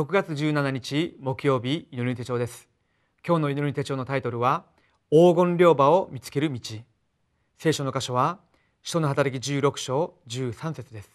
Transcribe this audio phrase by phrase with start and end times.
[0.00, 2.70] 6月17日木曜日祈り手帳です。
[3.22, 4.64] 今日の祈り手帳のタイトルは
[5.10, 6.58] 黄金両馬を見つける道。
[7.58, 8.38] 聖書の箇所は
[8.82, 11.10] 使徒の働き16章13節です。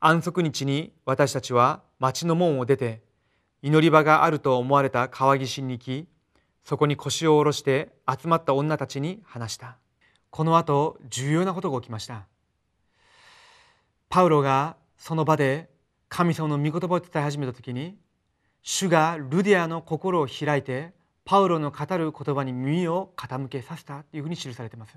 [0.00, 3.00] 安息日に私たちは町の門を出て
[3.62, 6.08] 祈り場があると思われた川岸に行き
[6.64, 9.76] そこに腰を下ろして集まった女たちに話した。
[10.30, 12.26] この後重要なことが起きました。
[14.08, 15.75] パウロがその場で
[16.08, 17.96] 神様の御言葉を伝え始めた時に
[18.62, 20.92] 主がルディアの心を開いて
[21.24, 24.96] パウロの語る言葉に耳を傾けさせたというふうに記されています。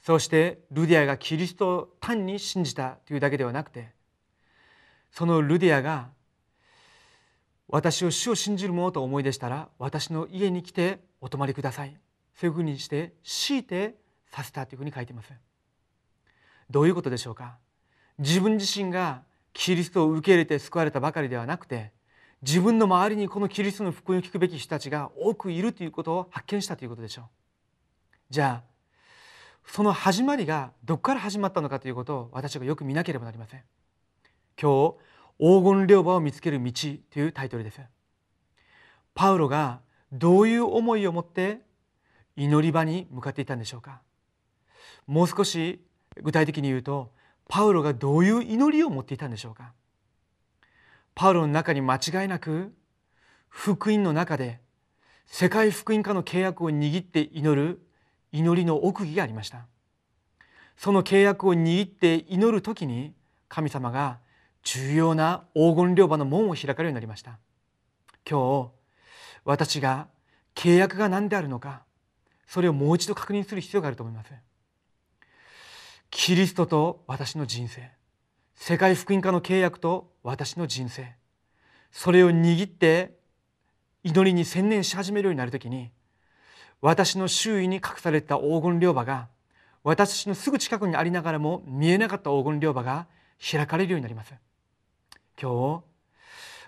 [0.00, 3.88] そしてルディアがキリストを単に信じたというだけではなくて
[5.10, 6.10] そのルディアが
[7.68, 11.96] 私を主を信じる者と思い出したら私の家に来てお泊まりください。
[12.36, 13.96] そういうふうにして強いて
[14.30, 15.32] させたというふうに書いています。
[16.70, 17.56] どういうことでしょうか？
[18.18, 19.22] 自分自身が
[19.58, 21.90] キリストを受け入れて救われたばかりではなくて
[22.42, 27.24] 自分の周りにこのキリストの福音を聞くべき人たちが多くいるということを発見したということでしょう。
[28.30, 28.68] じゃあ
[29.66, 33.64] その始まりがどこから始まったのかということを私がよく見なければなりません。
[34.62, 34.94] 今日
[35.40, 36.72] 黄金両馬を見つける道
[37.10, 37.80] というタイトルです。
[39.12, 39.80] パウロが
[40.12, 41.62] どういう思いを持って
[42.36, 44.02] 祈り場に向かっていたんでしょうか。
[45.08, 45.84] もう少し
[46.22, 47.17] 具体的に言うと
[47.48, 49.72] パウロがどういう祈りを持っていたんでしょうか？
[51.14, 52.72] パウロの中に間違いなく
[53.48, 54.60] 福音の中で
[55.26, 57.80] 世界福音家の契約を握って祈る
[58.30, 59.66] 祈りの奥義がありました。
[60.76, 63.14] その契約を握って祈る時に
[63.48, 64.18] 神様が
[64.62, 67.38] 重要な黄金両馬の門を開かれるようになりました。
[68.28, 68.70] 今日
[69.44, 70.08] 私が
[70.54, 71.82] 契約が何であるのか
[72.46, 74.32] それをもう一度確認する必要があると思います。
[76.10, 77.90] キリストと私の人生。
[78.54, 81.14] 世界福音家の契約と私の人生。
[81.92, 83.18] それを握って
[84.02, 85.90] 祈りに専念し始めるようになるときに
[86.80, 89.28] 私の周囲に隠された黄金両馬が
[89.84, 93.06] 私のすぐ近くにありながらも見えなかった黄金両馬が
[93.38, 94.34] 開かれるようになります。
[95.40, 95.84] 今日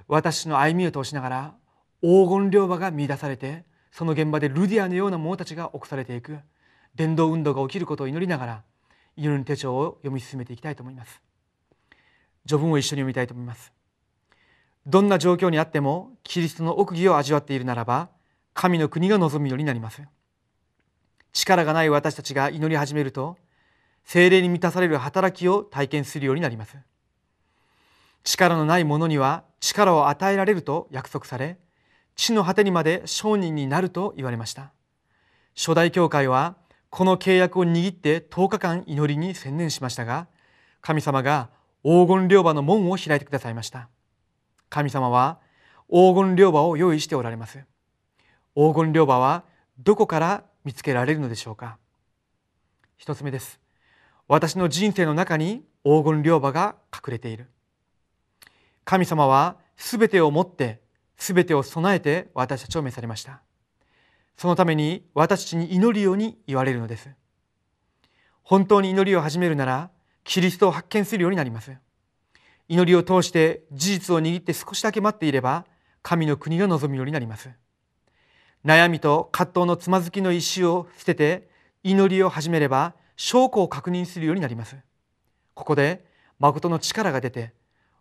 [0.07, 1.55] 私の歩みを通しながら
[2.03, 6.39] 黄金両馬が見出されてその現場でルディアのような者たちが起こされていく。
[6.95, 8.63] 伝道運動が起きることを祈りながら
[9.21, 11.21] 祈りの手帳を読み進めていきたいと思います。
[12.49, 13.71] 序文を一緒に読みたいと思います。
[14.87, 18.09] どんな状況にあってもキリストの奥義を味わっているならば
[18.55, 20.03] 神の国が望むようになります。
[21.35, 23.37] 力がない私たちが祈り始めると
[24.05, 26.79] 精霊に満たされる働きを体験するようになります。
[28.25, 31.59] 力のない者には力を与えられると約束され
[32.17, 34.73] 地の果てにまで商人になると言われました。
[35.55, 36.57] 初代教会は
[36.91, 40.27] この契約を握って10日間祈りに専念しましたが
[40.81, 41.49] 神様が
[41.83, 43.89] 黄金両馬の門を開いてくださいました。
[44.69, 45.39] 神様は
[45.89, 47.65] 黄金両馬を用意しておられます。
[48.55, 49.45] 黄金両馬は
[49.79, 51.79] どこから見つけられるのでしょうか。
[52.99, 53.61] 一つ目です。
[54.29, 57.47] 私の人生の中に黄金両馬が隠れている。
[58.85, 60.81] 神様はすべてを持って
[61.17, 63.43] すべてを備えて私たちを召されました。
[64.41, 67.11] そのために私たちに祈るように言われるのです。
[68.43, 69.91] 本当に祈りを始めるなら
[70.25, 71.77] キリストを発見するようになります。
[72.67, 75.67] 祈りを通して事実を握って少しだけ待っていれば
[76.01, 77.51] 神の国が望むようになります。
[78.65, 81.51] 悩みと葛藤のつまずきの石を捨てて
[81.83, 84.75] 祈りを始めれば証拠を確認するようになります。
[85.53, 86.03] ここで
[86.39, 87.53] 誠の力が出て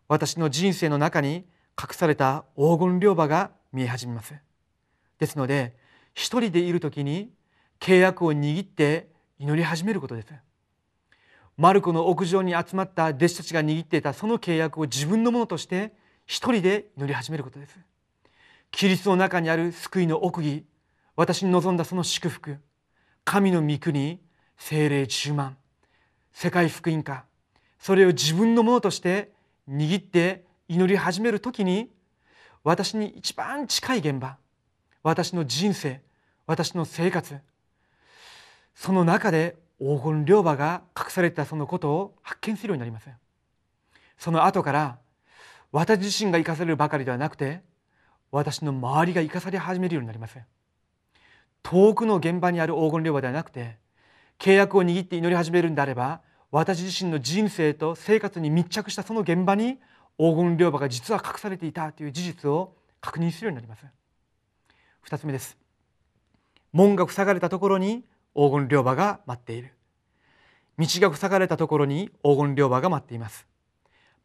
[0.08, 1.46] 私の人生の中に
[1.78, 4.36] 隠された黄金両馬が見え始めます。
[5.20, 5.89] ですので
[6.20, 7.32] 一人でいる時に
[7.80, 9.08] 契約を握って
[9.40, 10.28] 祈り始めることです。
[11.56, 15.94] マルコの屋上に集まった弟子たちが握っていたその契約を自分のものとして
[16.26, 17.80] 一人で祈り始めることです。
[18.70, 20.66] キリストの中にある救いの奥義
[21.16, 22.58] 私に望んだその祝福
[23.24, 24.20] 神の御国
[24.58, 25.56] 精霊10万
[26.34, 27.24] 世界福音化
[27.80, 29.32] それを自分のものとして
[29.70, 31.90] 握って祈り始める時に
[32.66, 34.36] 私に一番近い現場
[35.02, 36.02] 私の人生
[36.50, 37.40] 私の生活。
[38.74, 43.10] その中で黄金両馬が隠されたそのことを発見するようになります
[44.18, 45.00] その後から
[45.72, 47.62] 私自身が生かされるばかりではなくて
[48.32, 50.38] 私の周りが生かされ始めるようになります
[51.62, 53.78] 遠くの現場にある黄金両馬ではなくて
[54.40, 59.78] 契約を握って祈り始めるんであれば私自身の人生と生活に密着したその現場に
[60.18, 63.86] 黄金両馬が実は隠されていたという事実を確認するようになります
[65.06, 65.59] 2つ目です。
[66.72, 68.06] 門が塞がれたところに
[68.36, 69.74] 黄金両馬が待っている。
[70.78, 73.48] 道が塞がれたところに黄金両馬が待っています。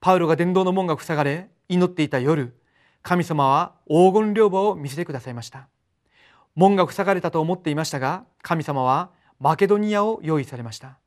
[0.01, 2.55] パウロが伝道の門が塞がれ祈っていた夜
[3.03, 5.69] 神様は黄金両馬を見せてくださいました。
[6.55, 9.11] 門が塞がれたと思っていましたが神様は
[9.41, 10.99] マケドニアを用意されました。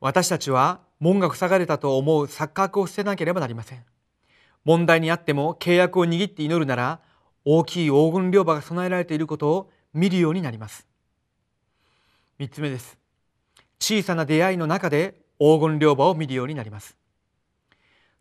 [0.00, 3.84] 私たちは門が塞がれたと思う錯覚を捨てなければなりません。
[4.64, 7.00] 問題にあっても契約を握って祈るなら
[7.44, 10.86] 大きい黄金両馬が備えられていることを見るようになります。
[12.38, 12.98] 3つ目です。
[13.80, 16.96] 小さな出会いの中で黄金両馬を見るようになります。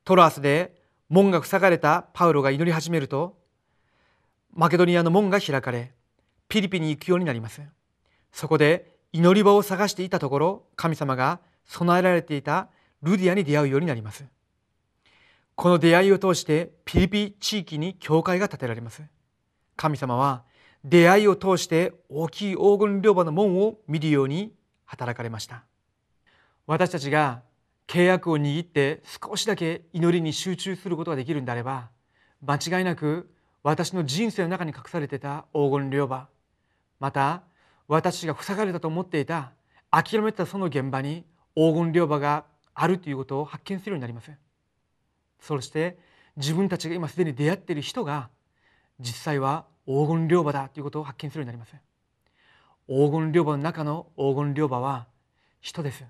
[0.06, 3.38] トロアスで門が塞がれたパウロが祈り始めると
[4.54, 5.92] マケドニアの門が開かれ
[6.48, 7.62] ピリピに行くようになります。
[8.32, 12.70] そこで祈り場を探していたところ神様が備えられていた
[13.02, 14.24] ルディアに出会うようになります。
[15.56, 19.04] この出会いを通してピリピ地域に教会が建てられます。
[19.76, 20.44] 神様は
[20.88, 24.54] 出会いを通して大きい黄金両馬の門を見るように
[24.86, 25.64] 働かれました。
[26.68, 27.42] 私たちが
[27.88, 31.90] 契約を握って少しだけ祈りに集中することができるんであれば
[32.46, 33.32] 間違いなく
[33.64, 36.28] 私の人生の中に隠されていた黄金両馬
[37.00, 37.42] また
[37.88, 39.54] 私が塞がれたと思っていた
[39.90, 42.46] 諦めたその現場に黄金両馬が
[42.76, 44.32] あるということを発見するようになります。
[45.40, 45.98] そして
[46.38, 48.30] 自分たちが今すでに出会っている人が
[49.00, 51.76] 実際は黄金両馬だということを発見するようになります。
[52.88, 55.08] 黄金両馬の中の黄金両馬は
[55.62, 56.04] 人です。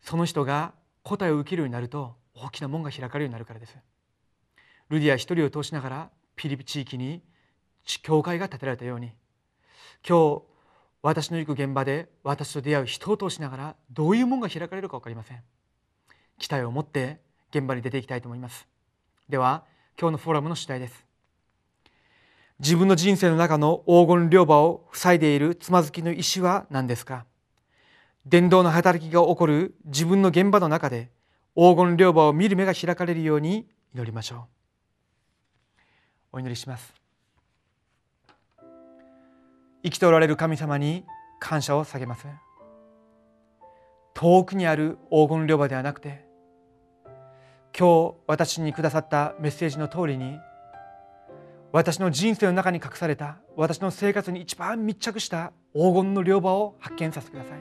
[0.00, 3.76] その人が答えを受けるようになると大きな門が開かれるようになるからです。
[4.88, 7.22] ルディア一人を通しながらピリピ地域に
[8.02, 9.12] 教会が建てられたように。
[10.06, 10.42] 今日
[11.02, 15.42] 私の行く現場で私と出会う人を通しながらどういう門が開かれるか分かりません。
[16.38, 18.66] 期待を持って現場に出ていきたいと思います。
[19.28, 19.64] では
[19.98, 21.09] 今日のフォーラムの主題です。
[22.60, 27.24] 自分の人生の中の黄金両馬を塞いでいるつまずきの石は何ですか？
[28.26, 31.10] 伝道の働きが起こる自分の現場の中で
[31.56, 34.40] 黄金両馬を見る目が開かれるように祈りましょう。
[36.32, 36.92] お祈りします。
[39.82, 41.06] 生きておられる神様に
[41.40, 42.26] 感謝を下げます。
[44.12, 46.26] 遠くにある黄金両馬ではなくて
[47.74, 50.38] 今日私にくださったメッセージの通りに
[51.72, 57.58] 私の人生の中に隠された私の生活に一番密着した黄金の両馬を発見させてください。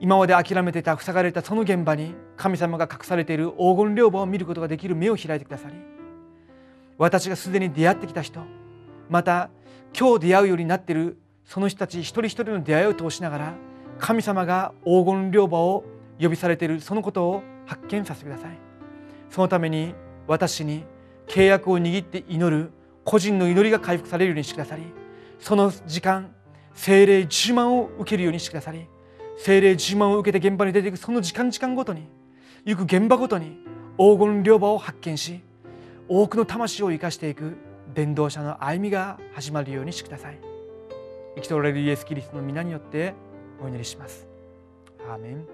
[0.00, 5.76] 今まで諦めていた塞がれたその現場に神様が隠されている黄金両馬を見ることができる目を開いてくださり
[6.98, 8.40] 私がすでに出会ってきた人
[9.08, 9.48] また
[9.96, 13.54] 今日出会うようになっているその人たち一人一人の出会いを通しながら
[14.00, 15.84] 神様が黄金両馬を
[16.20, 18.58] 呼びされているそのことを発見させてください。
[19.30, 19.94] そのために
[20.26, 20.84] 私に
[21.28, 22.70] 契約を握って祈る
[23.04, 24.82] 個人の祈りが回復されるようにしてくださり
[25.38, 26.34] その時間
[26.74, 28.86] 精霊10万を受けるようにしてくださり
[29.38, 32.08] 精霊10万を受けて現場に出ていくその時間時間ごとに
[32.64, 33.58] 行く現場ごとに
[33.98, 35.40] 黄金両馬を発見し
[36.08, 37.56] 多くの魂を生かしていく
[37.94, 40.38] 伝道者の歩みが始まるようにしてください。
[41.36, 43.14] 生きておられるイエス・キリストの皆によって
[43.62, 44.26] お祈りします。
[45.08, 45.46] アーメン。